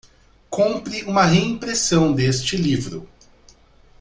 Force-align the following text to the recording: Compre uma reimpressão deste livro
Compre 0.49 1.03
uma 1.03 1.25
reimpressão 1.27 2.11
deste 2.11 2.57
livro 2.57 3.07